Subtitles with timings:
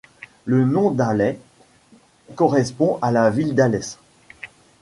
[0.45, 1.37] Le nom d'Alais
[2.33, 3.99] correspond à la ville d'Alès.